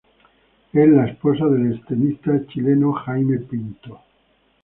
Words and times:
Es 0.73 0.89
la 0.89 1.05
esposa 1.05 1.45
del 1.45 1.73
extenista 1.75 2.31
chileno 2.47 2.91
Jaime 2.91 3.37
Pinto. 3.37 4.01